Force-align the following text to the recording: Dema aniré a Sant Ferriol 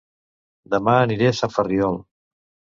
Dema 0.75 0.95
aniré 1.03 1.29
a 1.33 1.37
Sant 1.43 1.55
Ferriol 1.59 2.03